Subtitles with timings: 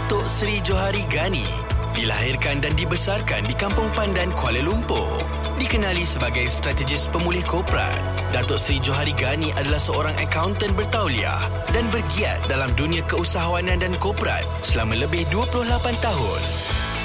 [0.00, 1.44] Datuk Seri Johari Gani
[1.92, 5.20] dilahirkan dan dibesarkan di Kampung Pandan, Kuala Lumpur.
[5.60, 8.00] Dikenali sebagai strategis pemulih korporat,
[8.32, 11.36] Datuk Seri Johari Gani adalah seorang akaunten bertauliah
[11.76, 15.68] dan bergiat dalam dunia keusahawanan dan korporat selama lebih 28
[16.00, 16.40] tahun.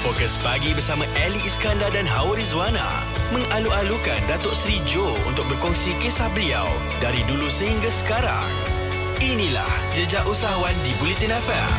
[0.00, 3.04] Fokus pagi bersama Ali Iskandar dan Hawa Rizwana
[3.36, 6.64] mengalu-alukan Datuk Seri Jo untuk berkongsi kisah beliau
[7.04, 8.75] dari dulu sehingga sekarang.
[9.16, 11.70] Inilah Jejak Usahawan di Bulletin FM.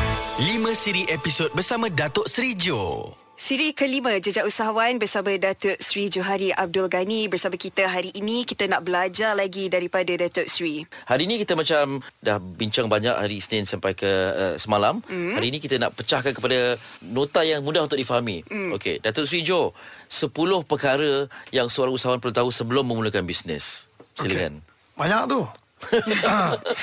[0.42, 3.14] 5 siri episod bersama Datuk Seri Jo.
[3.38, 8.66] Siri kelima Jejak Usahawan bersama Datuk Sri Johari Abdul Ghani bersama kita hari ini kita
[8.66, 10.82] nak belajar lagi daripada Datuk Sri.
[11.06, 14.98] Hari ini kita macam dah bincang banyak hari Isnin sampai ke uh, semalam.
[15.06, 15.38] Mm.
[15.38, 16.74] Hari ini kita nak pecahkan kepada
[17.06, 18.42] nota yang mudah untuk difahami.
[18.50, 18.74] Mm.
[18.74, 19.78] Okey, Datuk Sri Jo,
[20.10, 20.34] 10
[20.66, 23.86] perkara yang seorang usahawan perlu tahu sebelum memulakan bisnes.
[24.18, 24.58] Silakan.
[24.58, 24.98] Okay.
[24.98, 25.46] Banyak tu.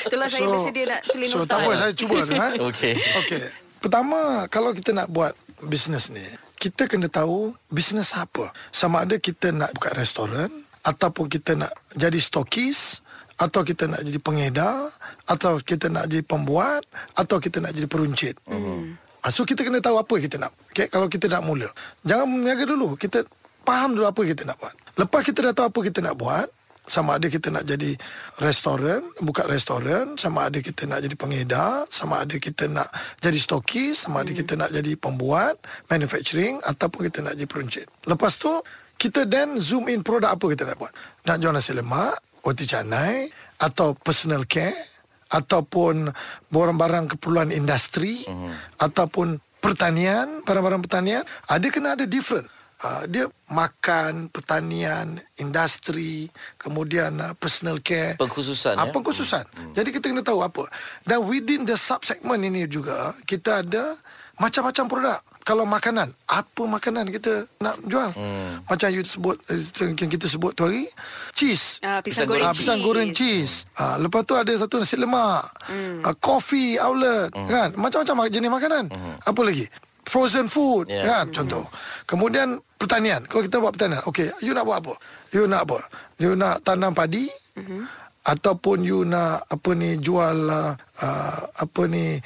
[0.07, 1.45] Itulah saya bersedia nak tulis so, nota.
[1.45, 2.33] So, tak apa, saya cuba tu.
[2.33, 2.53] Eh?
[2.71, 2.93] Okey.
[3.23, 3.41] Okey.
[3.83, 6.23] Pertama, kalau kita nak buat bisnes ni,
[6.57, 8.49] kita kena tahu bisnes apa.
[8.73, 10.49] Sama ada kita nak buka restoran,
[10.81, 13.01] ataupun kita nak jadi stokis,
[13.35, 14.89] atau kita nak jadi pengedar,
[15.27, 18.39] atau kita nak jadi pembuat, atau kita nak jadi peruncit.
[18.47, 18.97] Mm.
[19.29, 20.53] So, kita kena tahu apa kita nak.
[20.69, 20.85] Okay?
[20.85, 21.65] Kalau kita nak mula.
[22.05, 22.93] Jangan meniaga dulu.
[22.93, 23.25] Kita
[23.65, 24.73] faham dulu apa kita nak buat.
[25.01, 26.47] Lepas kita dah tahu apa kita nak buat,
[26.85, 27.97] sama ada kita nak jadi
[28.41, 34.05] restoran, buka restoran, sama ada kita nak jadi pengedar, sama ada kita nak jadi stokis,
[34.05, 35.57] sama ada kita nak jadi pembuat,
[35.89, 37.85] manufacturing ataupun kita nak jadi peruncit.
[38.05, 38.49] Lepas tu
[38.95, 40.93] kita then zoom in produk apa kita nak buat.
[41.27, 43.27] Nak jual nasi lemak, roti canai
[43.59, 44.95] atau personal care
[45.33, 46.13] ataupun
[46.53, 48.53] barang-barang keperluan industri uh-huh.
[48.77, 52.45] ataupun pertanian, barang-barang pertanian, ada kena ada different.
[52.75, 56.27] Uh, dia makan, pertanian, industri,
[56.59, 58.19] kemudian uh, personal care.
[58.19, 58.75] Pengkhususan.
[58.75, 58.91] Uh, ya?
[58.91, 59.45] Pengkhususan.
[59.47, 59.71] Hmm.
[59.71, 60.67] Jadi kita kena tahu apa.
[61.07, 63.95] Dan within the sub-segment ini juga, kita ada
[64.35, 65.19] macam-macam produk.
[65.45, 68.11] Kalau makanan, apa makanan kita nak jual?
[68.11, 68.65] Hmm.
[68.65, 69.37] Macam you sebut,
[69.79, 70.89] yang kita sebut tu hari,
[71.31, 71.79] cheese.
[71.79, 73.69] Uh, pisang, pisang goreng, uh, pisang goreng cheese.
[73.77, 75.47] Uh, lepas tu ada satu nasi lemak.
[75.69, 76.03] Hmm.
[76.03, 77.31] Uh, coffee outlet.
[77.31, 77.47] Hmm.
[77.47, 78.83] kan Macam-macam jenis makanan.
[78.91, 79.15] Hmm.
[79.21, 79.69] Apa lagi?
[80.05, 81.03] Frozen food yeah.
[81.05, 81.65] kan contoh.
[82.05, 83.25] Kemudian pertanian.
[83.25, 84.93] Kalau kita buat pertanian, okey, you nak buat apa?
[85.33, 85.79] You nak apa?
[86.21, 87.25] You nak tanam padi?
[87.57, 87.81] Mm-hmm.
[88.25, 92.17] Ataupun you nak apa ni jual uh, uh, apa ni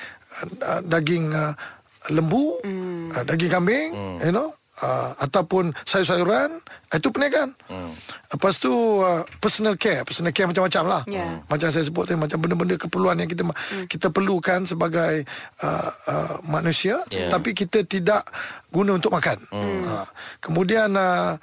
[0.63, 1.51] uh, daging uh,
[2.07, 3.11] lembu, mm.
[3.11, 4.17] uh, daging kambing, mm.
[4.23, 4.51] you know?
[4.83, 6.53] Uh, ataupun sayur-sayuran
[6.89, 7.53] itu perniagaan.
[7.69, 7.93] Hmm.
[8.33, 11.01] Lepas tu uh, personal care, personal care macam-macam lah.
[11.05, 11.41] Yeah.
[11.45, 13.85] Macam saya sebut tadi macam benda-benda keperluan yang kita hmm.
[13.85, 15.23] kita perlukan sebagai
[15.61, 17.29] uh, uh, manusia yeah.
[17.29, 18.25] tapi kita tidak
[18.73, 19.37] guna untuk makan.
[19.53, 19.81] Hmm.
[19.85, 20.07] Uh,
[20.41, 21.37] kemudian uh,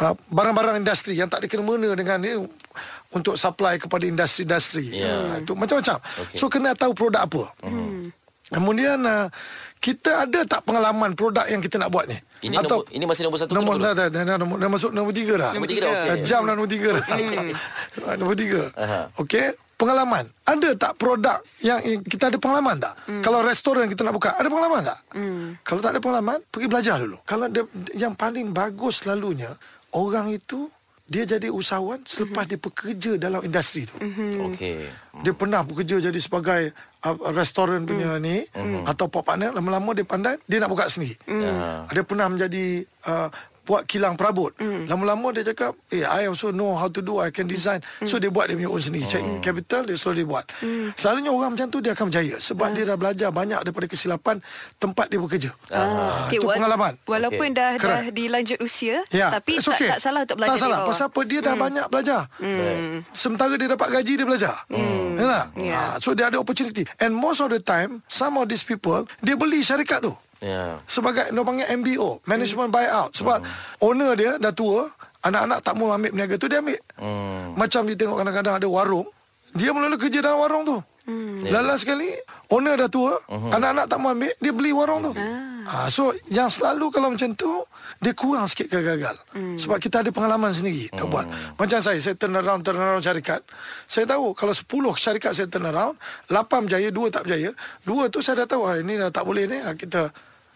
[0.00, 2.32] uh, barang-barang industri yang tak ada kena mengena dengan ni
[3.14, 4.90] untuk supply kepada industri-industri.
[4.90, 5.38] Yeah.
[5.38, 5.98] Uh, itu macam-macam.
[6.02, 6.36] Okay.
[6.38, 7.42] So kena tahu produk apa.
[7.62, 8.10] Hmm.
[8.52, 9.26] Kemudian uh,
[9.84, 12.16] kita ada tak pengalaman produk yang kita nak buat ni?
[12.48, 15.12] Ini Atau nombor, ini masih nombor satu nombor, dah, dah, dah, nombor, dah masuk nombor
[15.12, 15.52] tiga dah.
[15.52, 16.24] Nombor tiga dah, okey.
[16.24, 17.04] Jam dah nombor tiga dah.
[18.20, 18.60] Nombor tiga.
[19.20, 19.46] Okey.
[19.74, 20.24] Pengalaman.
[20.48, 22.94] Ada tak produk yang kita ada pengalaman tak?
[23.04, 23.20] Hmm.
[23.20, 24.98] Kalau restoran kita nak buka, ada pengalaman tak?
[25.12, 25.58] Hmm.
[25.60, 27.20] Kalau tak ada pengalaman, pergi belajar dulu.
[27.28, 29.52] Kalau dia, yang paling bagus selalunya,
[29.92, 30.70] orang itu
[31.04, 32.50] dia jadi usahawan selepas mm-hmm.
[32.56, 33.92] dia bekerja dalam industri tu.
[34.00, 34.30] Mm-hmm.
[34.48, 34.80] Okey.
[35.20, 36.72] Dia pernah bekerja jadi sebagai
[37.04, 38.24] uh, restoran punya mm-hmm.
[38.24, 38.88] ni mm-hmm.
[38.88, 41.20] atau pop partner lama-lama dia pandai dia nak buka sendiri.
[41.28, 41.92] Mm-hmm.
[41.92, 42.64] Dia pernah menjadi
[43.04, 43.28] uh,
[43.64, 44.52] buat kilang perabot.
[44.60, 44.86] Mm.
[44.86, 47.80] Lama-lama dia cakap, eh, I also know how to do, I can design.
[48.00, 48.08] Mm.
[48.08, 49.08] So, dia buat dia punya own sendiri.
[49.08, 49.12] Mm.
[49.12, 50.44] Cari capital, dia selalu dia buat.
[50.60, 50.86] Mm.
[50.94, 52.36] Selalunya orang macam tu, dia akan berjaya.
[52.38, 52.74] Sebab mm.
[52.76, 54.36] dia dah belajar banyak daripada kesilapan
[54.76, 55.50] tempat dia bekerja.
[55.72, 55.80] Ah.
[55.84, 56.92] Ah, okay, itu pengalaman.
[57.08, 57.58] Walaupun okay.
[57.58, 59.32] dah, dah dilanjut usia, ya.
[59.32, 59.88] tapi tak, okay.
[59.96, 60.52] tak salah untuk belajar.
[60.52, 60.78] Tak salah.
[60.84, 61.20] Pasal apa?
[61.24, 61.62] Dia dah mm.
[61.64, 62.20] banyak belajar.
[62.38, 62.88] Mm.
[63.16, 64.54] Sementara dia dapat gaji, dia belajar.
[64.68, 65.16] Mm.
[65.16, 65.46] Ya tak?
[65.56, 65.88] Yeah.
[66.04, 66.84] So, dia ada opportunity.
[67.00, 70.12] And most of the time, some of these people, dia beli syarikat tu.
[70.42, 70.82] Yeah.
[70.88, 72.76] Sebagai dia panggil MBO, management hmm.
[72.76, 73.10] buyout.
[73.14, 73.84] Sebab hmm.
[73.84, 74.88] owner dia dah tua,
[75.24, 76.80] anak-anak tak mau ambil peniaga tu dia ambil.
[77.00, 77.54] Hmm.
[77.56, 79.08] Macam dia tengok kadang-kadang ada warung,
[79.54, 80.78] dia mula-mula kerja dalam warung tu.
[81.04, 81.44] Hmm.
[81.44, 82.08] Lala sekali
[82.48, 83.52] owner dah tua, uh-huh.
[83.52, 85.12] anak-anak tak mau ambil, dia beli warung tu.
[85.12, 85.54] Ah.
[85.64, 87.48] Ha, so yang selalu kalau macam tu
[87.96, 89.16] dia kurang sikit gagal.
[89.32, 89.56] Hmm.
[89.56, 91.12] Sebab kita ada pengalaman sendiri tak hmm.
[91.12, 91.26] buat.
[91.56, 93.40] Macam saya, saya turn around turn around syarikat.
[93.88, 94.68] Saya tahu kalau 10
[95.00, 95.96] syarikat saya turn around,
[96.28, 97.50] 8 berjaya, 2 tak berjaya.
[97.88, 100.12] 2 tu saya dah tahu ah, ini dah tak boleh ni, ah, kita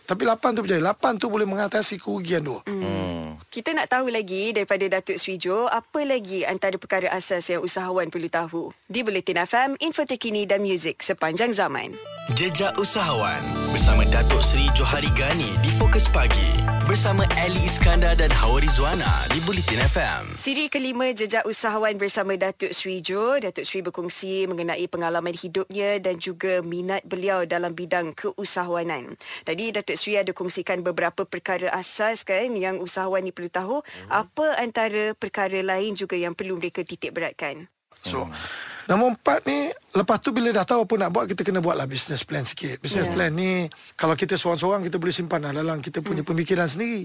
[0.08, 0.80] tapi lapan tu berjaya.
[0.80, 2.64] Lapan tu boleh mengatasi kerugian dua.
[2.64, 2.80] Hmm.
[2.80, 3.36] Hmm.
[3.52, 8.08] Kita nak tahu lagi daripada Datuk Sri Jo, apa lagi antara perkara asas yang usahawan
[8.08, 8.72] perlu tahu.
[8.88, 11.92] Di Bulletin FM, info terkini dan muzik sepanjang zaman.
[12.32, 13.40] Jejak Usahawan
[13.72, 16.77] bersama Datuk Sri Johari Gani di Fokus Pagi.
[16.88, 20.40] Bersama Ali Iskandar dan Hawa Rizwana di Bulletin FM.
[20.40, 23.36] Siri kelima jejak usahawan bersama Datuk Sri Jo.
[23.36, 29.20] Datuk Sri berkongsi mengenai pengalaman hidupnya dan juga minat beliau dalam bidang keusahawanan.
[29.44, 33.76] Tadi Datuk Sri ada kongsikan beberapa perkara asas kan yang usahawan ni perlu tahu.
[34.08, 37.68] Apa antara perkara lain juga yang perlu mereka titik beratkan?
[38.04, 38.28] So
[38.88, 42.24] Nombor empat ni Lepas tu bila dah tahu apa nak buat Kita kena buatlah business
[42.24, 42.80] plan sikit.
[42.80, 43.12] Business Yeah.
[43.12, 43.68] plan ni
[44.00, 45.52] Kalau kita seorang-seorang Kita boleh simpan lah.
[45.52, 47.04] Dalam kita punya pemikiran sendiri.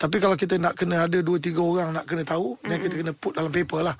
[0.00, 3.12] Tapi kalau kita nak kena ada Dua tiga orang nak kena tahu Dan kita kena
[3.12, 3.96] put dalam paper lah.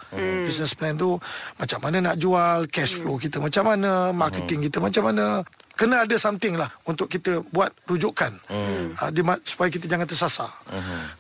[0.49, 1.21] Business plan tu
[1.61, 5.45] Macam mana nak jual Cash flow kita macam mana Marketing kita macam mana.
[5.77, 8.33] Kena ada something lah Untuk kita buat rujukan.
[8.49, 10.49] Uh, di, Supaya kita jangan tersasar.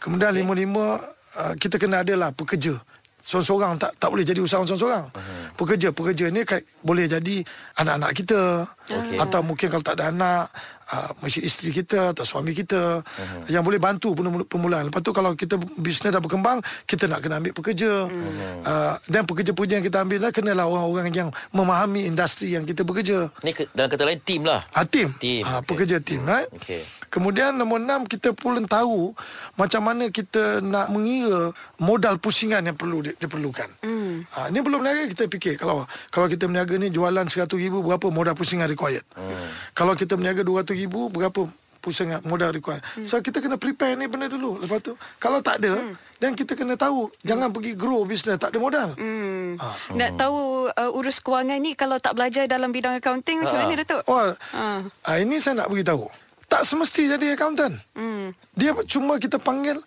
[0.01, 0.97] Kemudian lima-lima
[1.37, 2.81] uh, Kita kena ada lah pekerja
[3.20, 5.05] Seorang-seorang tak tak boleh jadi usahawan seorang-seorang.
[5.12, 5.46] Uh-huh.
[5.56, 6.43] Pekerja-pekerja ni
[6.81, 7.37] boleh jadi
[7.78, 8.40] anak-anak kita
[8.88, 9.17] Okey.
[9.20, 10.44] atau mungkin kalau tak ada anak
[10.92, 13.46] uh, mesti isteri kita atau suami kita uh-huh.
[13.50, 14.12] yang boleh bantu
[14.46, 14.90] permulaan.
[14.90, 18.06] Lepas tu kalau kita bisnes dah berkembang, kita nak kena ambil pekerja.
[18.06, 18.66] Uh-huh.
[18.66, 23.31] Uh, dan pekerja-pekerja yang kita ambil lah kenalah orang-orang yang memahami industri yang kita bekerja.
[23.46, 24.60] Ni ke, dalam kata lain tim lah.
[24.75, 25.14] Ah, tim.
[25.19, 25.69] Tim, Ah, okey.
[25.72, 26.50] Pekerja tim, right?
[26.52, 26.82] Okey.
[27.10, 29.10] Kemudian nombor enam, kita perlu tahu
[29.58, 31.50] macam mana kita nak mengira
[31.82, 33.66] modal pusingan yang perlu di- diperlukan.
[33.82, 34.00] Mm.
[34.31, 38.06] Ha, ini belum berniaga kita fikir kalau kalau kita berniaga ni jualan 100 ribu berapa
[38.08, 39.05] modal pusingan required.
[39.14, 39.46] Mm.
[39.72, 41.46] Kalau kita berniaga 200 ribu berapa
[41.81, 42.84] pusingan modal required.
[42.94, 43.08] Mm.
[43.08, 44.61] So kita kena prepare ni benda dulu.
[44.61, 46.20] Lepas tu kalau tak ada mm.
[46.20, 48.93] dan kita kena tahu jangan pergi grow bisnes tak ada modal.
[49.00, 49.56] Hmm.
[49.56, 49.75] Ah.
[49.96, 53.64] Nak tahu uh, urus kewangan ni kalau tak belajar dalam bidang accounting macam Ah.
[53.64, 54.02] mana Datuk?
[54.06, 54.20] Oh,
[54.52, 54.84] Ah.
[55.08, 55.16] ah.
[55.16, 56.06] ini saya nak beritahu.
[56.50, 57.78] Tak semesti jadi accountant.
[57.96, 58.34] Hmm.
[58.58, 59.81] Dia cuma kita panggil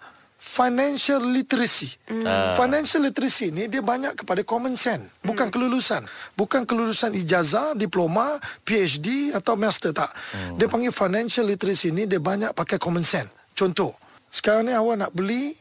[0.44, 1.96] financial literacy.
[2.28, 2.54] Ah.
[2.60, 6.04] Financial literacy ni dia banyak kepada common sense, bukan kelulusan.
[6.36, 8.38] Bukan kelulusan ijazah, diploma,
[8.68, 10.12] PhD atau master tak.
[10.36, 10.60] Hmm.
[10.60, 13.32] Dia panggil financial literacy ni dia banyak pakai common sense.
[13.56, 13.96] Contoh,
[14.28, 15.56] sekarang ni awak nak beli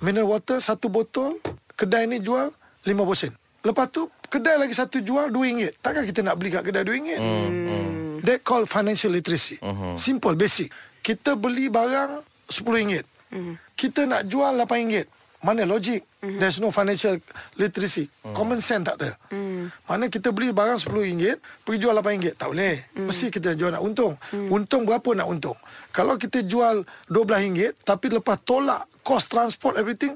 [0.00, 1.36] mineral water satu botol,
[1.76, 2.48] kedai ni jual
[2.86, 3.32] 50 sen.
[3.60, 5.84] Lepas tu kedai lagi satu jual RM2.
[5.84, 7.10] Takkan kita nak beli kat kedai RM2?
[7.18, 8.24] Hmm.
[8.24, 9.60] That called financial literacy.
[9.60, 9.96] Uh-huh.
[10.00, 10.72] Simple, basic.
[11.04, 13.19] Kita beli barang RM10.
[13.32, 13.54] Uh-huh.
[13.78, 15.06] Kita nak jual RM8.
[15.40, 16.04] Mana logik?
[16.20, 16.36] Uh-huh.
[16.36, 17.16] There's no financial
[17.56, 18.12] literacy.
[18.20, 18.36] Uh-huh.
[18.36, 19.10] Common sense tak ada.
[19.32, 19.72] Uh-huh.
[19.88, 22.36] Mana kita beli barang RM10, pergi jual RM8.
[22.36, 22.76] Tak boleh.
[22.76, 23.06] Uh-huh.
[23.08, 24.14] Mesti kita jual nak untung.
[24.20, 24.52] Uh-huh.
[24.52, 25.56] Untung berapa nak untung?
[25.90, 30.12] Kalau kita jual RM12, tapi lepas tolak cost transport everything,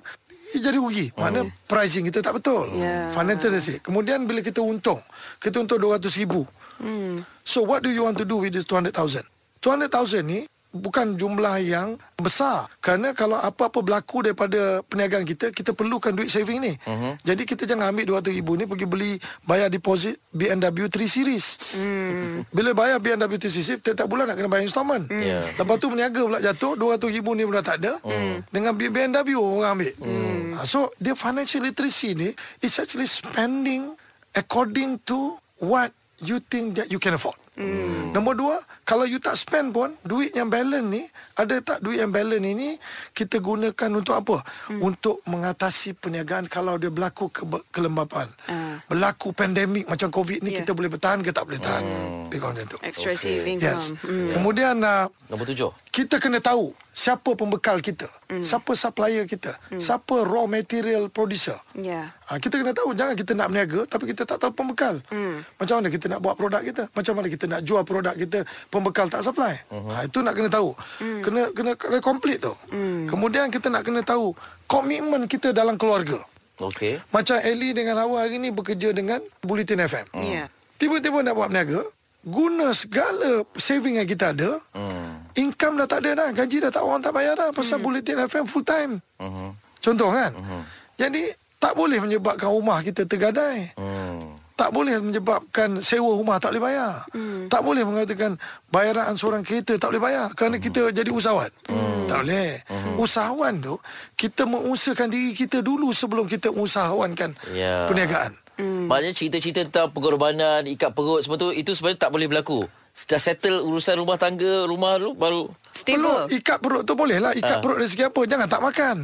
[0.53, 1.09] ia jadi rugi.
[1.17, 2.69] Mana pricing kita tak betul.
[2.77, 3.09] Ya.
[3.17, 3.81] Financial literacy.
[3.81, 5.01] Kemudian bila kita untung,
[5.41, 6.45] kita untung RM200,000.
[6.85, 7.25] Hmm.
[7.41, 9.25] So what do you want to do with this 200,000?
[9.65, 12.67] 200,000 ni bukan jumlah yang besar.
[12.83, 16.75] Kerana kalau apa-apa berlaku daripada perniagaan kita, kita perlukan duit saving ni.
[16.75, 17.15] Uh-huh.
[17.23, 19.13] Jadi kita jangan ambil 200,000 ni pergi beli
[19.47, 21.47] bayar deposit BMW 3 Series.
[21.79, 22.43] Hmm.
[22.51, 25.07] Bila bayar BMW 3 Series, tiap-tiap bulan nak kena bayar installment.
[25.15, 25.47] Ya.
[25.55, 27.93] Lepas tu berniaga pula jatuh, 200,000 ni pun dah tak ada.
[28.03, 28.43] Hmm.
[28.51, 29.95] Dengan BMW orang ambil.
[30.03, 30.59] Hmm.
[30.67, 32.31] So, dia financial literacy ni
[32.63, 33.95] is actually spending
[34.35, 37.39] according to what you think that you can afford.
[37.55, 38.11] Hmm.
[38.11, 41.07] Nombor dua, kalau you tak spend pun, duit yang balance ni,
[41.39, 42.75] ada tak duit yang balance ini,
[43.15, 44.43] kita gunakan untuk apa?
[44.71, 44.83] Hmm.
[44.83, 48.27] Untuk mengatasi perniagaan kalau dia berlaku ke, kelembapan.
[48.51, 48.83] Ah.
[48.91, 50.63] Berlaku pandemik macam COVID ni, Yeah.
[50.63, 51.83] kita boleh bertahan ke tak boleh tahan?
[51.83, 52.27] Hmm.
[52.31, 52.79] Dia macam tu.
[52.83, 53.23] Extra Okey.
[53.23, 53.95] saving Yes.
[54.03, 54.31] Hmm.
[54.35, 55.71] Kemudian, uh, Nombor tujuh.
[55.95, 58.39] kita kena tahu siapa pembekal kita, mm.
[58.39, 59.83] siapa supplier kita, mm.
[59.83, 61.59] siapa raw material producer.
[61.75, 62.15] Ya.
[62.31, 65.03] Ha, kita kena tahu jangan kita nak berniaga tapi kita tak tahu pembekal.
[65.11, 65.43] Mm.
[65.59, 66.87] Macam mana kita nak buat produk kita?
[66.95, 69.59] Macam mana kita nak jual produk kita pembekal tak supply?
[69.75, 69.91] Uh-huh.
[69.91, 70.71] Ha, itu nak kena tahu.
[71.03, 71.21] Mm.
[71.27, 72.55] Kena kena kena complete tu.
[72.71, 73.11] Mm.
[73.11, 74.31] Kemudian kita nak kena tahu
[74.71, 76.23] komitmen kita dalam keluarga.
[76.63, 77.03] Okey.
[77.11, 80.07] Macam Ellie dengan Hawa hari ni bekerja dengan Bulletin FM.
[80.23, 80.47] Ya.
[80.79, 81.83] Tiba-tiba nak buat berniaga,
[82.25, 85.29] guna segala saving yang kita ada, Hmm.
[85.37, 87.85] income dah tak ada dah, gaji dah tak orang tak bayar dah pasal hmm.
[87.85, 88.99] Bulletin FM full time.
[89.21, 89.53] Uh-huh.
[89.79, 90.33] Contoh kan?
[90.33, 90.61] Mhm.
[90.97, 91.23] Jadi
[91.61, 93.73] tak boleh menyebabkan rumah kita tergadai.
[93.77, 94.33] Hmm.
[94.55, 97.03] Tak boleh menyebabkan sewa rumah tak boleh bayar.
[97.11, 97.51] Hmm.
[97.51, 98.39] Tak boleh mengatakan
[98.71, 101.51] bayaran ansuran kereta tak boleh bayar kerana kita jadi usahawan.
[101.67, 102.07] Hmm.
[102.07, 102.51] Tak boleh.
[102.71, 102.95] Hmm.
[102.97, 103.75] Usahawan tu
[104.15, 107.91] kita mengusahakan diri kita dulu sebelum kita usahawankan Ya.
[107.91, 108.31] perniagaan.
[108.55, 108.87] Hmm.
[108.87, 112.63] Maknanya cerita-cerita tentang pengorbanan, ikat perut semua tu itu sebenarnya tak boleh berlaku.
[112.95, 117.35] Dah settle urusan rumah tangga, rumah tu baru Perlu ikat perut tu boleh lah.
[117.35, 117.61] Ikat Ah.
[117.61, 118.23] perut dari segi apa?
[118.23, 118.97] Jangan tak makan.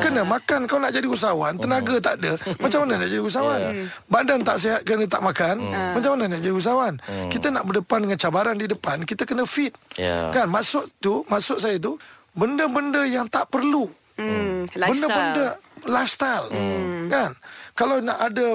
[0.00, 2.40] Kena makan Kau nak jadi usahawan Tenaga tak ada.
[2.56, 3.60] Macam mana nak jadi usahawan?
[4.08, 5.60] Badan tak sihat Kena tak makan.
[5.92, 6.96] Macam mana nak jadi usahawan?
[7.28, 9.76] Kita nak berdepan dengan cabaran di depan Kita kena fit.
[10.00, 10.32] Ya.
[10.32, 10.48] Kan?
[10.48, 12.00] Maksud tu Maksud saya tu
[12.32, 13.84] Benda-benda yang tak perlu.
[14.16, 14.64] Hmm.
[14.72, 16.48] Benda-benda Lifestyle.
[16.48, 17.30] lifestyle Kan
[17.74, 18.54] Kalau nak ada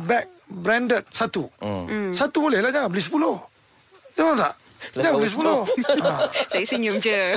[0.00, 1.50] Bag branded Satu
[2.14, 3.36] Satu boleh lah Jangan beli sepuluh
[4.14, 4.54] Jangan tak
[4.96, 5.44] Jangan beli 10.
[5.44, 6.12] ha.
[6.52, 7.36] Saya senyum je.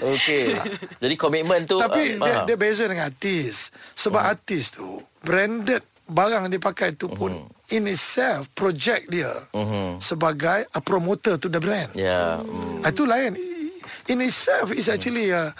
[0.00, 0.44] Okey.
[0.98, 3.70] Jadi komitmen tu Tapi ah, dia, dia beza dengan artis.
[3.94, 4.32] Sebab hmm.
[4.32, 7.46] artis tu branded barang yang dia pakai tu pun Hmm.
[7.70, 9.30] in itself project dia
[10.02, 11.94] sebagai a promoter to the brand.
[11.94, 12.42] Ya.
[12.42, 12.82] Mm.
[12.82, 13.38] Ah, Itu lain.
[14.10, 15.54] In itself is actually uh,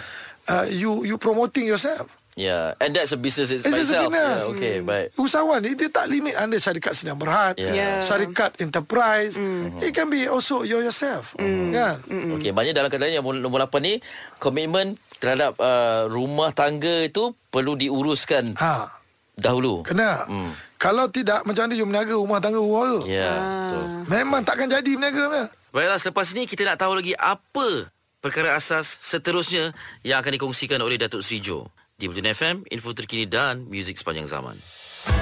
[0.50, 2.10] uh, you you promoting yourself.
[2.34, 2.78] Ya.
[2.78, 4.08] And that's a business It's by just a itself.
[4.08, 4.40] business.
[4.40, 5.06] Yeah, okay, baik.
[5.14, 7.74] Usahawan ni dia tak limit anda syarikat Sdn Berhad, Yeah.
[7.74, 7.96] Yeah.
[8.00, 9.34] syarikat enterprise.
[9.78, 11.34] It can be also you yourself.
[11.36, 12.00] Kan?
[12.32, 13.98] Okey, maknanya dalam kata lain yang nombor 8 ni
[14.36, 18.88] komitmen terhadap uh, rumah tangga itu perlu diuruskan Ha,
[19.34, 19.84] dahulu.
[19.84, 20.24] kena.
[20.24, 20.54] Hmm.
[20.74, 23.12] Kalau tidak macam mana you meniaga rumah tangga orang tu?
[23.12, 23.84] Ya, betul.
[24.08, 25.44] Memang takkan jadi meniaga punya.
[25.70, 30.96] Baiklah, selepas ini kita nak tahu lagi apa perkara asas seterusnya yang akan dikongsikan oleh
[30.96, 31.68] Datuk Sri Jo.
[32.00, 34.56] Di Bulletin FM, info terkini dan muzik sepanjang zaman.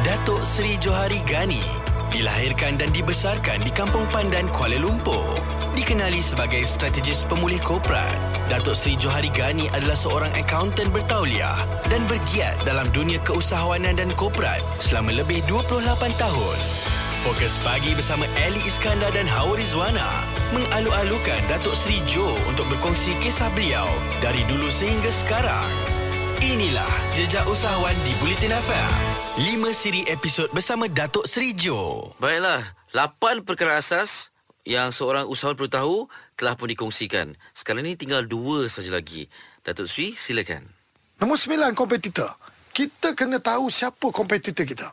[0.06, 1.58] Datuk Seri Johari Gani
[2.14, 5.42] dilahirkan dan dibesarkan di Kampung Pandan, Kuala Lumpur.
[5.74, 8.14] Dikenali sebagai strategis pemulih korporat,
[8.46, 11.58] Datuk Seri Johari Gani adalah seorang akaunten bertauliah
[11.90, 15.82] dan bergiat dalam dunia keusahawanan dan korporat selama lebih 28
[16.14, 16.56] tahun.
[17.26, 20.06] Fokus pagi bersama Ali Iskandar dan Hawa Rizwana
[20.54, 23.90] mengalu-alukan Datuk Seri Jo untuk berkongsi kisah beliau
[24.22, 25.97] dari dulu sehingga sekarang.
[26.48, 28.90] Inilah Jejak Usahawan di Bulletin FM.
[29.36, 32.08] 5 siri episod bersama Datuk Seri Jo.
[32.16, 32.64] Baiklah,
[32.96, 34.32] 8 perkara asas
[34.64, 35.96] yang seorang usahawan perlu tahu
[36.40, 37.36] telah pun dikongsikan.
[37.52, 39.28] Sekarang ini tinggal dua saja lagi.
[39.60, 40.64] Datuk Sri, silakan.
[41.20, 42.32] Nombor sembilan, kompetitor.
[42.72, 44.88] Kita kena tahu siapa kompetitor kita.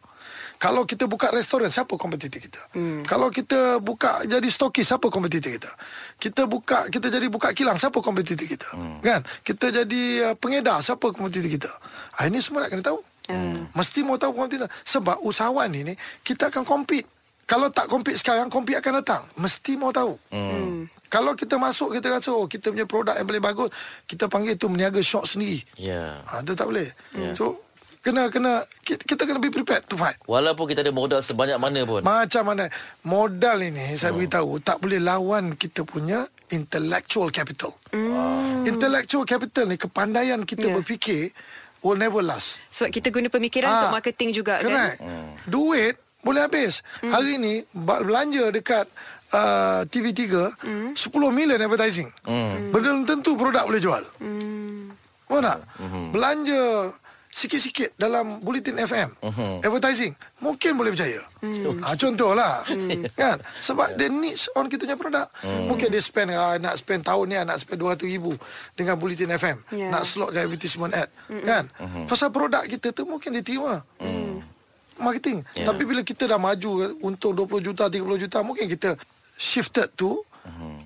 [0.55, 2.61] Kalau kita buka restoran, siapa kompetitor kita?
[2.71, 3.03] Hmm.
[3.03, 5.71] Kalau kita buka jadi stokis, siapa kompetitor kita?
[6.15, 8.69] Kita buka kita jadi buka kilang, siapa kompetitor kita?
[8.71, 9.03] Hmm.
[9.03, 9.21] Kan?
[9.43, 11.71] Kita jadi uh, pengedar, siapa kompetitor kita?
[12.15, 12.99] Ah, ini semua nak kena tahu.
[13.27, 13.67] Hmm.
[13.75, 14.71] Mesti mau tahu kompetitor.
[14.87, 15.93] Sebab usahawan ini
[16.23, 17.07] kita akan compete.
[17.45, 19.21] Kalau tak compete sekarang, compete akan datang.
[19.37, 20.17] Mesti mau tahu.
[20.33, 20.89] Hmm.
[21.05, 23.69] Kalau kita masuk, kita rasa, oh, kita punya produk yang paling bagus,
[24.09, 25.61] kita panggil tu meniaga shop sendiri.
[25.77, 26.25] Ya.
[26.25, 26.89] Ha, itu tak boleh.
[27.37, 27.64] So,
[28.05, 30.13] kena kena kita, kita kena be prepared to fight.
[30.29, 32.05] Walaupun kita ada modal sebanyak mana pun.
[32.05, 32.69] Macam mana
[33.01, 36.21] modal ini saya beritahu tak boleh lawan kita punya
[36.53, 37.73] intellectual capital.
[37.89, 38.69] Mm.
[38.69, 40.77] Intellectual capital ni kepandaian kita Yeah.
[40.77, 41.33] berfikir
[41.81, 42.61] will never last.
[42.69, 45.01] Sebab kita guna pemikiran Ah, untuk marketing juga Correct.
[45.01, 45.05] kan.
[45.05, 45.29] Hmm.
[45.45, 46.81] Duit boleh habis.
[47.01, 47.13] Hmm.
[47.13, 48.85] Hari ni belanja dekat
[49.29, 50.21] uh, TV3
[50.61, 50.89] hmm.
[50.93, 50.97] 10
[51.29, 52.09] million advertising.
[52.25, 52.69] Hmm.
[52.69, 54.01] Belum tentu produk boleh jual.
[54.17, 54.93] Hmm.
[55.29, 55.61] Mana?
[55.77, 56.09] Hmm.
[56.09, 56.89] Belanja
[57.35, 59.59] sikit-sikit dalam Bulletin FM hmm.
[59.59, 61.19] advertising mungkin boleh berjaya.
[61.43, 61.83] Hmm.
[61.83, 63.11] Ha, contohlah hmm.
[63.11, 65.27] kan sebab the needs on kita punya produk.
[65.43, 65.67] Hmm.
[65.67, 68.31] Mungkin dia spend uh, nak spend tahun ni nak spend 200 ribu
[68.71, 69.91] dengan Bulletin FM Ya.
[69.91, 71.43] nak slotkan advertisement ad hmm.
[71.43, 71.63] kan.
[71.75, 72.07] Hmm.
[72.07, 73.83] Pasal produk kita tu mungkin dia terima.
[73.99, 74.55] Hmm
[74.95, 75.43] marketing.
[75.55, 75.63] Ya.
[75.63, 75.67] Yeah.
[75.71, 78.95] Tapi bila kita dah maju untung 20 juta, 30 juta, mungkin kita
[79.35, 80.23] shifted to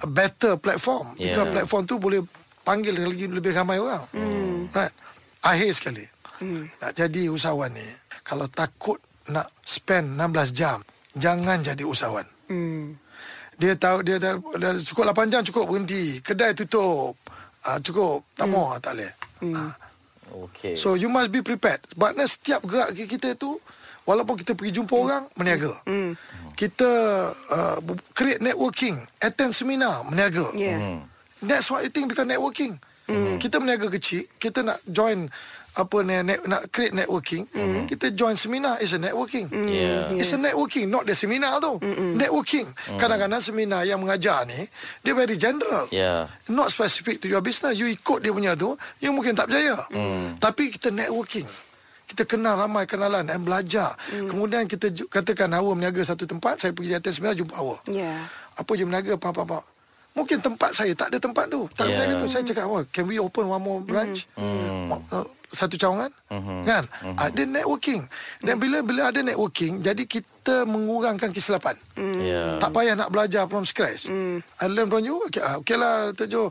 [0.01, 1.13] a better platform.
[1.19, 1.37] Yeah.
[1.37, 1.51] Yeah.
[1.53, 2.25] platform tu boleh
[2.65, 4.05] panggil lagi lebih ramai orang.
[4.13, 4.73] Mm.
[4.73, 4.93] Right?
[5.41, 6.05] Akhir sekali.
[6.39, 6.63] Mm.
[6.79, 7.87] Nak jadi usahawan ni,
[8.23, 10.79] kalau takut nak spend 16 jam,
[11.15, 12.25] jangan jadi usahawan.
[12.49, 12.97] Hmm.
[13.59, 16.23] Dia tahu dia dah, dah cukup 8 jam cukup berhenti.
[16.23, 17.19] Kedai tutup.
[17.59, 18.23] Ah cukup.
[18.31, 18.53] Tak mm.
[18.55, 19.13] mau tak boleh.
[19.43, 19.53] Mm.
[19.53, 19.73] Ah.
[20.47, 20.79] Okey.
[20.79, 21.83] So you must be prepared.
[21.91, 23.59] Sebabnya setiap gerak kita tu
[24.07, 25.75] walaupun kita pergi jumpa orang meniaga.
[25.83, 26.15] Mm.
[26.55, 26.91] Kita
[27.35, 27.77] uh,
[28.15, 30.55] create networking, attend seminar meniaga.
[30.55, 30.79] Yeah.
[30.79, 30.99] Hmm.
[31.43, 32.79] That's what you think because networking.
[33.11, 33.43] Mm.
[33.43, 35.27] Kita meniaga kecil, kita nak join
[35.77, 37.85] apa ni net, nak create networking, mm.
[37.85, 39.45] kita join seminar is a networking.
[39.51, 40.09] Yeah.
[40.17, 41.77] It's a networking, not the seminar tu.
[41.77, 42.17] Mm-mm.
[42.17, 42.65] Networking.
[42.97, 44.57] Kadang-kadang seminar yang mengajar ni,
[45.05, 45.85] dia very general.
[45.93, 46.25] Ya.
[46.49, 47.77] Not specific to your business.
[47.77, 49.85] You ikut dia punya tu, you mungkin tak berjaya.
[49.93, 50.41] Mm.
[50.41, 51.45] Tapi kita networking.
[52.09, 53.93] Kita kenal ramai kenalan dan belajar.
[54.09, 54.27] Mm.
[54.33, 57.77] Kemudian kita katakan Hawa meniaga satu tempat, saya pergi atas seminar jumpa Hawa.
[57.85, 58.25] Yeah.
[58.57, 59.61] Apa je meniaga, apa-apa.
[60.19, 61.65] Mungkin tempat saya tak ada tempat tu.
[61.71, 61.95] Tak Yeah.
[61.95, 61.99] yeah.
[62.11, 62.27] meniaga tu.
[62.27, 64.27] Saya cakap, oh, can we open one more branch?
[64.35, 64.91] Mm.
[65.07, 66.11] Uh, satu cawangan?
[66.29, 66.61] Mm-hmm.
[66.67, 66.83] Kan?
[66.85, 67.15] Mm-hmm.
[67.17, 68.01] Ada networking.
[68.43, 71.79] Dan bila bila ada networking, jadi kita mengurangkan kesilapan.
[71.97, 72.19] Mm.
[72.21, 72.43] Ya.
[72.61, 74.05] Tak payah nak belajar from scratch.
[74.11, 74.45] Mm.
[74.45, 75.17] I learn from you.
[75.31, 76.43] Okay, ah, okay lah, Tok Jo.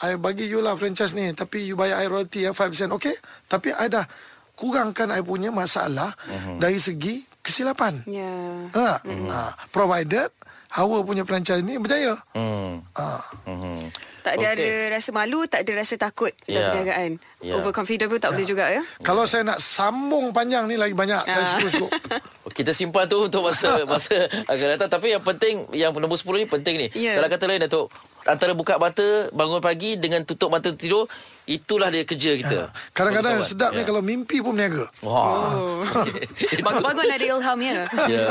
[0.00, 1.30] I bagi you lah franchise ni.
[1.36, 2.90] Tapi you bayar I royalty ya, 5%.
[2.96, 3.14] Okay.
[3.46, 4.08] Tapi I dah
[4.56, 6.56] kurangkan I punya masalah mm-hmm.
[6.58, 8.04] dari segi kesilapan.
[8.04, 8.68] Yeah.
[8.76, 9.28] Ha, mm-hmm.
[9.28, 10.28] ha, provided
[10.70, 12.14] Hawa punya franchise ni berjaya.
[12.30, 12.78] Hmm.
[12.94, 13.18] Ha.
[13.44, 13.90] Mhm.
[14.20, 14.60] Tak ada, Okey.
[14.60, 16.68] ada rasa malu, tak ada rasa takut dalam Ya.
[16.70, 17.10] perniagaan.
[17.40, 17.54] Ya.
[17.56, 18.84] Overconfident pun tak boleh juga ya.
[19.00, 21.56] Kalau saya nak sambung panjang ni lagi banyak kali Ah.
[21.56, 21.90] 10 cukup.
[22.52, 26.46] Kita simpan tu untuk masa masa akan datang tapi yang penting yang nombor 10 ni
[26.46, 26.86] penting ni.
[26.94, 27.16] Ya.
[27.16, 27.88] Dalam kata lain Datuk,
[28.22, 31.08] antara buka mata bangun pagi dengan tutup mata tidur
[31.50, 32.70] itulah dia kerja kita.
[32.94, 33.50] Kadang-kadang Usahawan.
[33.50, 33.86] sedap ni Ya.
[33.90, 34.86] kalau mimpi pun berniaga.
[35.02, 35.50] Wah.
[35.50, 35.82] Oh.
[36.66, 37.80] Bangun-bangun ada ilham ya.
[38.10, 38.26] Ya.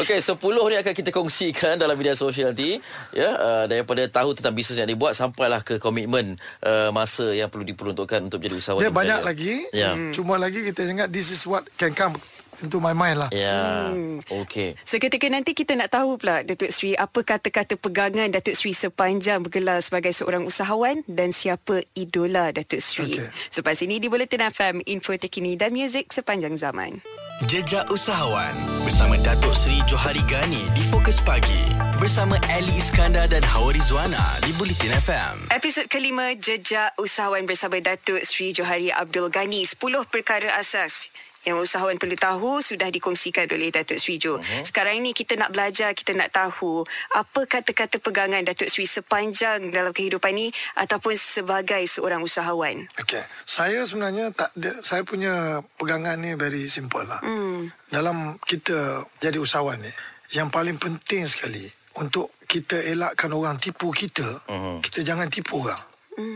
[0.00, 2.80] Okey, 10 ni akan kita kongsikan dalam media sosial nanti.
[3.12, 7.64] Ya, uh, daripada tahu tentang bisnes yang dibuat sampailah ke komitmen uh, masa yang perlu
[7.64, 8.80] diperuntukkan untuk menjadi usahawan.
[8.80, 9.28] Dia banyak berjaya.
[9.28, 9.54] lagi.
[9.72, 9.90] Ya.
[10.12, 12.16] Cuma lagi kita ingat this is what can come
[12.62, 13.30] into my mind lah.
[13.32, 13.92] Ya.
[14.28, 14.76] Okey.
[14.84, 19.80] Seketika nanti kita nak tahu pula Datuk Sri apa kata-kata pegangan Datuk Sri sepanjang bergelar
[19.82, 23.18] sebagai seorang usahawan dan siapa idola Datuk Sri.
[23.18, 23.28] Okey.
[23.52, 27.00] Selepas ini di Bulletin FM, info terkini dan muzik sepanjang zaman.
[27.44, 31.68] Jejak Usahawan bersama Datuk Seri Johari Gani di Fokus Pagi
[32.00, 35.52] bersama Ali Iskandar dan Hawa Rizwana di Bulletin FM.
[35.52, 39.76] Episod kelima Jejak Usahawan bersama Datuk Sri Johari Abdul Ghani 10
[40.08, 41.12] perkara asas
[41.46, 44.42] yang usahawan perlu tahu sudah dikongsikan oleh Datuk Sri Jo.
[44.42, 44.62] Uh-huh.
[44.66, 46.82] Sekarang ini kita nak belajar, kita nak tahu
[47.14, 52.90] apa kata-kata pegangan Datuk Sri sepanjang dalam kehidupan ini ataupun sebagai seorang usahawan.
[52.98, 53.22] Okay.
[53.46, 57.22] Saya sebenarnya tak ada, saya punya pegangan ni very simple lah.
[57.22, 57.70] Hmm.
[57.86, 59.92] Dalam kita jadi usahawan ni,
[60.34, 61.70] yang paling penting sekali
[62.02, 64.82] untuk kita elakkan orang tipu kita, uh-huh.
[64.82, 65.78] kita jangan tipu orang.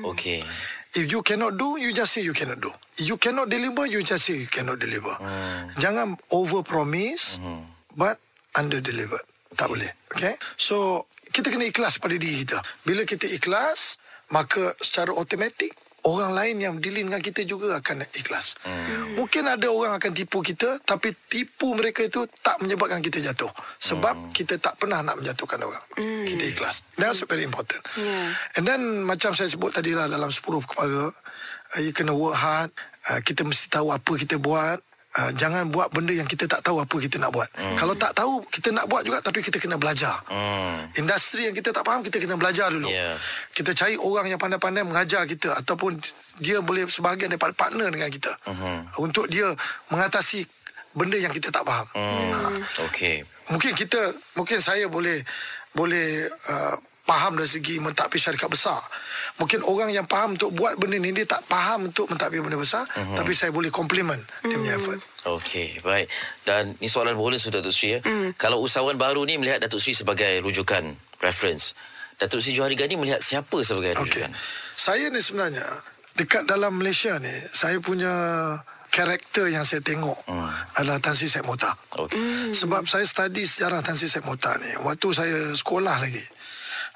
[0.07, 0.45] Okey.
[0.91, 2.75] If you cannot do, you just say you cannot do.
[2.99, 5.15] If you cannot deliver, you just say you cannot deliver.
[5.23, 5.71] Hmm.
[5.79, 7.63] Jangan over promise, hmm.
[7.95, 8.19] but
[8.59, 9.23] under deliver.
[9.55, 9.91] Tak boleh.
[10.11, 10.35] Okay?
[10.59, 12.59] So, kita kena ikhlas pada diri kita.
[12.83, 14.03] Bila kita ikhlas,
[14.35, 15.75] maka secara automatik,
[16.07, 18.57] orang lain yang dealing dengan kita juga akan ikhlas.
[18.65, 19.19] Hmm.
[19.19, 23.51] Mungkin ada orang akan tipu kita, tapi tipu mereka itu tak menyebabkan kita jatuh.
[23.83, 24.33] Sebab hmm.
[24.33, 25.85] kita tak pernah nak menjatuhkan orang.
[25.97, 26.25] Hmm.
[26.25, 26.85] Kita ikhlas.
[26.97, 27.83] That's very important.
[27.97, 28.33] Yeah.
[28.57, 32.71] And then macam saya sebut tadi lah dalam 10 perkara, uh, you kena work hard,
[33.13, 34.81] uh, kita mesti tahu apa kita buat.
[35.11, 37.51] Uh, jangan buat benda yang kita tak tahu apa kita nak buat.
[37.59, 37.75] Mm.
[37.75, 40.23] Kalau tak tahu, kita nak buat juga tapi kita kena belajar.
[40.31, 40.87] Hmm.
[40.95, 42.87] Industri yang kita tak faham, kita kena belajar dulu.
[42.87, 43.19] Yeah.
[43.51, 45.99] Kita cari orang yang pandai-pandai mengajar kita ataupun
[46.39, 48.31] dia boleh sebahagian daripada partner dengan kita.
[48.47, 49.03] Mhm.
[49.03, 49.51] Untuk dia
[49.91, 50.47] mengatasi
[50.95, 51.87] benda yang kita tak faham.
[51.91, 52.63] Hmm.
[52.91, 53.27] Okey.
[53.51, 55.27] Mungkin kita mungkin saya boleh
[55.75, 56.77] boleh uh,
[57.11, 58.79] faham dari segi mentadbir syarikat besar.
[59.43, 62.87] Mungkin orang yang faham untuk buat benda ni dia tak faham untuk mentadbir benda besar
[62.87, 63.19] uh-huh.
[63.19, 65.03] tapi saya boleh compliment dia punya effort.
[65.27, 66.07] Okey, baik.
[66.47, 68.01] Dan ni soalan bonus untuk Datuk Sri ya.
[68.07, 68.39] Mm.
[68.39, 71.75] Kalau usahawan baru ni melihat Datuk Sri sebagai rujukan, reference.
[72.17, 74.01] Datuk Sri Johari Gani melihat siapa sebagai Okey.
[74.07, 74.31] rujukan?
[74.79, 75.67] Saya ni sebenarnya
[76.15, 78.13] dekat dalam Malaysia ni saya punya
[78.91, 80.77] karakter yang saya tengok hmm.
[80.77, 81.73] adalah Tan Sri Said Mota.
[81.97, 82.53] Okey.
[82.53, 86.23] Sebab saya study sejarah Tan Sri Said Mota ni waktu saya sekolah lagi.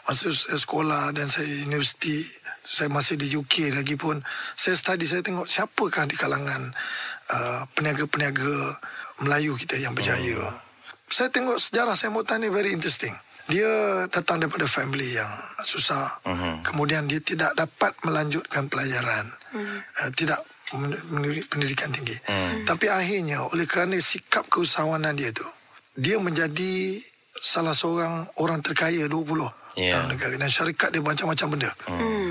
[0.05, 2.21] Masa saya sekolah dan saya universiti,
[2.61, 4.21] saya masih di UK lagi pun
[4.53, 6.61] saya study saya tengok siapakah di kalangan
[7.33, 8.77] uh, peniaga-peniaga
[9.25, 10.45] Melayu kita yang berjaya.
[10.45, 10.61] Hmm.
[11.09, 13.17] Saya tengok sejarah Said Mota ni very interesting.
[13.49, 15.29] Dia datang daripada family yang
[15.65, 16.21] susah.
[16.25, 16.65] Uh-huh.
[16.65, 19.25] Kemudian dia tidak dapat melanjutkan pelajaran.
[19.53, 19.81] Uh-huh.
[20.05, 20.41] Uh, tidak
[21.53, 22.17] pendidikan tinggi.
[22.25, 22.65] Uh-huh.
[22.65, 25.45] Tapi akhirnya oleh kerana sikap keusahawanan dia tu,
[25.93, 27.01] dia menjadi
[27.37, 31.71] salah seorang orang terkaya 20 Dalam negara dan syarikat dia macam-macam benda.
[31.91, 32.31] Hmm.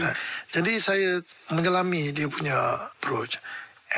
[0.53, 1.19] Jadi saya
[1.51, 2.55] menyelami dia punya
[2.95, 3.37] approach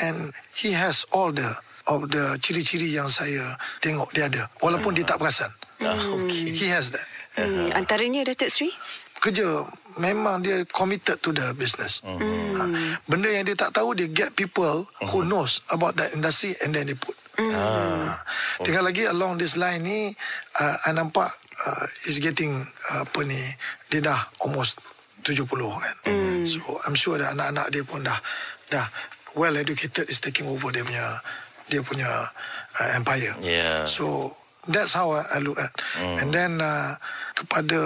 [0.01, 1.45] and he has all the
[1.85, 5.51] of the ciri-ciri yang saya tengok dia ada walaupun dia tak perasan.
[5.85, 6.55] Ah, okey.
[6.55, 7.05] He has that.
[7.35, 8.71] Hmm, antaranya Datuk Sri?
[9.19, 9.67] Kerja
[9.99, 11.99] memang dia committed to the business.
[12.01, 12.19] Hmm.
[12.55, 12.63] Ha,
[13.05, 16.87] benda yang dia tak tahu dia get people who knows about that industry and then
[16.87, 17.15] they put.
[17.35, 18.15] Ah.
[18.15, 20.15] Ha, tinggal lagi along this line ni
[20.55, 21.27] uh, I nampak
[21.65, 23.41] uh, is getting uh, apa ni
[23.89, 24.79] dia dah almost
[25.25, 25.95] 70 kan.
[26.05, 26.45] Mm.
[26.45, 28.21] So I'm sure that anak-anak dia pun dah
[28.69, 28.85] dah
[29.33, 31.19] well educated is taking over dia punya
[31.65, 32.29] dia punya
[32.77, 33.33] uh, empire.
[33.41, 33.89] Yeah.
[33.89, 34.37] So
[34.69, 35.73] that's how I, I look at.
[35.97, 36.15] Mm.
[36.21, 37.01] And then uh,
[37.33, 37.79] kepada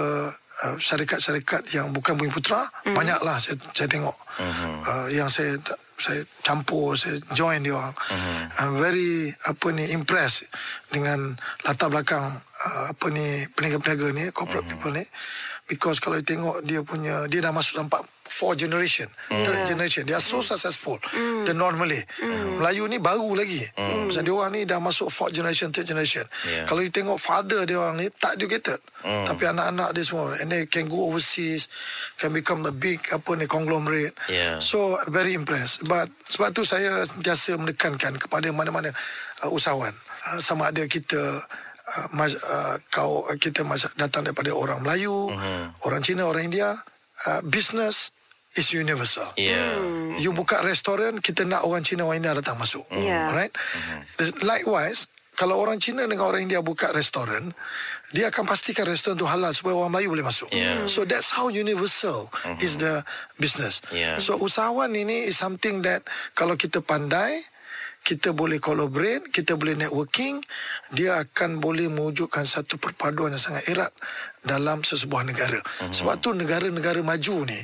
[0.64, 2.94] uh, syarikat-syarikat yang bukan Bumi Putra mm.
[2.96, 4.74] banyaklah saya saya tengok mm-hmm.
[4.84, 5.56] uh, yang saya
[6.00, 8.38] saya campur saya join dia orang mm-hmm.
[8.60, 10.48] I'm very apa ni impressed
[10.88, 14.80] dengan latar belakang uh, apa ni peniaga-peniaga ni corporate mm-hmm.
[14.80, 15.04] people ni
[15.70, 19.42] because kalau tengok dia punya dia dah masuk sampai four generation mm.
[19.42, 21.46] third generation they are so successful mm.
[21.46, 22.58] the non Malay mm.
[22.58, 24.10] Melayu ni baru lagi mm.
[24.10, 26.64] pasal dia orang ni dah masuk fourth generation third generation Yeah.
[26.64, 29.24] kalau you tengok father dia orang ni tak educated Mm.
[29.24, 31.72] tapi anak-anak dia semua and they can go overseas
[32.20, 34.60] can become the big apa ni conglomerate Yeah.
[34.60, 38.92] so very impressed but sebab tu saya sentiasa menekankan kepada mana-mana
[39.40, 39.96] uh, usahawan
[40.28, 41.48] uh, sama ada kita
[41.90, 45.82] uh, mas, uh, kau uh, kita mas, datang daripada orang Melayu Mhm.
[45.86, 46.78] orang Cina orang India
[47.26, 48.14] uh, business
[48.58, 49.78] is universal Ya.
[50.18, 53.30] You buka restoran Kita nak orang Cina Orang India datang masuk Ya.
[53.30, 53.54] Alright
[54.42, 55.06] Likewise
[55.38, 57.54] Kalau orang Cina Dengan orang India buka restoran
[58.10, 60.50] dia akan pastikan restoran tu halal supaya orang Melayu boleh masuk.
[60.50, 60.90] Yeah.
[60.90, 62.58] So that's how universal uh-huh.
[62.58, 63.06] is the
[63.38, 63.78] business.
[63.94, 64.18] Yeah.
[64.18, 66.02] So usahawan ini is something that
[66.34, 67.46] kalau kita pandai,
[68.00, 70.40] kita boleh collaborate, kita boleh networking,
[70.90, 73.92] dia akan boleh mewujudkan satu perpaduan yang sangat erat
[74.40, 75.60] dalam sesebuah negara.
[75.60, 75.92] Uh-huh.
[75.92, 77.60] Sebab tu negara-negara maju ni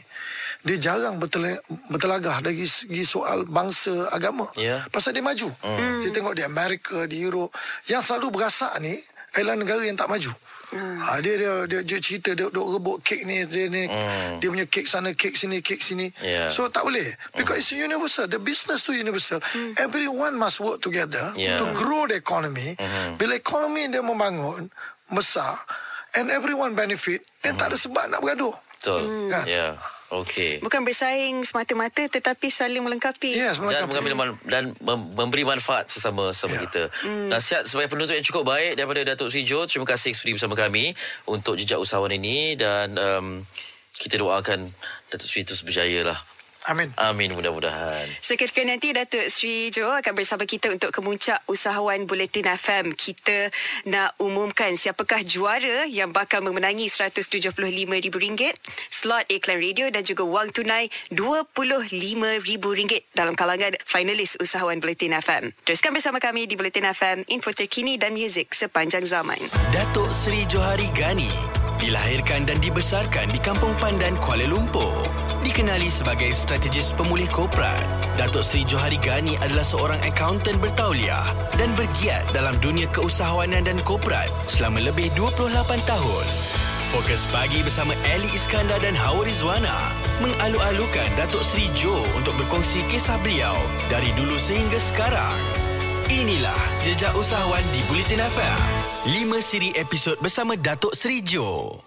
[0.66, 4.50] dia jarang bertel- bertelagah dari segi soal bangsa agama.
[4.58, 4.82] Ya.
[4.90, 5.46] Pasal dia maju.
[5.62, 6.02] Hmm.
[6.02, 7.54] Kita tengok di Amerika, di Europe.
[7.86, 8.98] Yang selalu berasak ni
[9.38, 10.34] adalah negara yang tak maju.
[10.66, 10.98] Hmm.
[10.98, 14.42] Ha, dia, dia dia dia cerita dia duk rebut kek ni dia ni Hmm.
[14.42, 16.10] dia punya kek sana kek sini kek sini.
[16.18, 16.50] Ya.
[16.50, 18.26] So tak boleh because it's universal.
[18.26, 19.38] The business tu universal.
[19.78, 21.54] Everyone must work together Ya.
[21.56, 22.74] to grow the economy.
[23.14, 24.66] Bila ekonomi dia membangun
[25.06, 25.54] besar
[26.14, 28.56] and everyone benefit, then tak ada sebab nak bergaduh.
[28.86, 29.02] Betul.
[29.26, 29.44] Kan?
[29.44, 29.66] Ya.
[30.06, 30.62] Okey.
[30.62, 33.34] Bukan bersaing semata-mata tetapi saling melengkapi.
[33.34, 33.88] Yes, dan melengkapi.
[33.90, 36.62] mengambil man- dan mem- memberi manfaat sesama sama Ya.
[36.62, 36.82] kita.
[37.26, 39.66] Nasihat sebagai penutup yang cukup baik daripada Datuk Sri Jo.
[39.66, 40.94] Terima kasih sudi bersama kami
[41.26, 43.26] untuk jejak usahawan ini dan um,
[43.92, 44.70] kita doakan
[45.08, 46.18] Datuk Sri terus berjaya lah.
[46.66, 46.90] Amin.
[46.98, 48.10] Amin mudah-mudahan.
[48.18, 52.90] Seketika nanti Datuk Sri Jo akan bersama kita untuk kemuncak usahawan Buletin FM.
[52.98, 53.54] Kita
[53.86, 58.42] nak umumkan siapakah juara yang bakal memenangi RM175,000,
[58.90, 65.54] slot iklan radio dan juga wang tunai RM25,000 dalam kalangan finalis usahawan Buletin FM.
[65.62, 69.38] Teruskan bersama kami di Buletin FM, info terkini dan muzik sepanjang zaman.
[69.70, 71.30] Datuk Seri Johari Gani
[71.78, 75.25] dilahirkan dan dibesarkan di Kampung Pandan, Kuala Lumpur.
[75.46, 77.78] Dikenali sebagai strategis pemulih korporat,
[78.18, 81.22] Datuk Seri Johari Gani adalah seorang akaunten bertauliah
[81.54, 85.54] dan bergiat dalam dunia keusahawanan dan korporat selama lebih 28
[85.86, 86.24] tahun.
[86.90, 93.14] Fokus pagi bersama Ali Iskandar dan Hawa Rizwana mengalu-alukan Datuk Seri Jo untuk berkongsi kisah
[93.22, 93.54] beliau
[93.86, 95.38] dari dulu sehingga sekarang.
[96.10, 98.58] Inilah Jejak Usahawan di Bulletin FM.
[99.30, 101.85] 5 siri episod bersama Datuk Seri Jo.